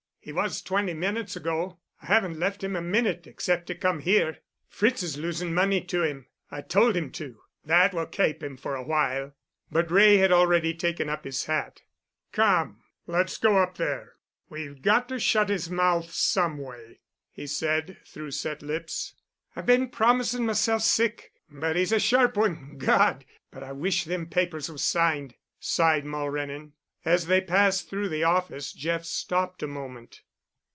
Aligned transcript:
"He 0.23 0.31
was 0.31 0.61
twenty 0.61 0.93
minutes 0.93 1.35
ago. 1.35 1.79
I 1.99 2.05
haven't 2.05 2.37
left 2.37 2.63
him 2.63 2.75
a 2.75 2.81
minute 2.81 3.25
except 3.25 3.65
to 3.65 3.73
come 3.73 4.01
here. 4.01 4.37
Fritz 4.69 5.01
is 5.01 5.17
losin' 5.17 5.51
money 5.51 5.81
to 5.85 6.03
him. 6.03 6.27
I 6.51 6.61
told 6.61 6.95
him 6.95 7.09
to. 7.13 7.39
That 7.65 7.91
will 7.91 8.05
kape 8.05 8.43
him 8.43 8.55
for 8.55 8.75
a 8.75 8.83
while." 8.83 9.33
But 9.71 9.89
Wray 9.89 10.17
had 10.17 10.31
already 10.31 10.75
taken 10.75 11.09
up 11.09 11.23
his 11.23 11.45
hat. 11.45 11.81
"Come, 12.33 12.83
let's 13.07 13.37
go 13.37 13.57
up 13.57 13.77
there. 13.77 14.13
We've 14.47 14.83
got 14.83 15.09
to 15.09 15.17
shut 15.17 15.49
his 15.49 15.71
mouth 15.71 16.11
some 16.13 16.59
way," 16.59 16.99
he 17.31 17.47
said, 17.47 17.97
through 18.05 18.29
set 18.29 18.61
lips. 18.61 19.15
"I've 19.55 19.65
been 19.65 19.89
promisin' 19.89 20.45
myself 20.45 20.83
sick, 20.83 21.31
but 21.49 21.75
he's 21.75 21.91
a 21.91 21.99
sharp 21.99 22.37
one—God! 22.37 23.25
But 23.49 23.63
I 23.63 23.71
wish 23.71 24.03
them 24.03 24.27
papers 24.27 24.69
was 24.69 24.83
signed," 24.83 25.33
sighed 25.59 26.05
Mulrennan. 26.05 26.73
As 27.03 27.25
they 27.25 27.41
passed 27.41 27.89
through 27.89 28.09
the 28.09 28.23
office 28.23 28.71
Jeff 28.73 29.05
stopped 29.05 29.63
a 29.63 29.67
moment. 29.67 30.21